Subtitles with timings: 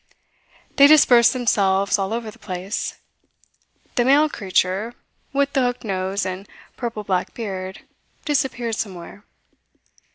[0.77, 2.95] They dispersed themselves all over the place.
[3.93, 4.95] The male creature
[5.31, 7.81] with the hooked nose and purple black beard
[8.25, 9.23] disappeared somewhere.